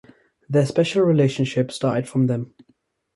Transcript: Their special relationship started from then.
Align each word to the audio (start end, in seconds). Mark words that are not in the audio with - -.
Their 0.49 0.65
special 0.65 1.03
relationship 1.03 1.71
started 1.71 2.09
from 2.09 2.25
then. 2.25 2.51